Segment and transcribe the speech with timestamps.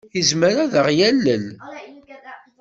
[0.15, 1.45] Yezmer ad aɣ-yalel?